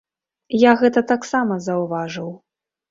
[0.61, 2.29] Я гэта таксама заўважыў.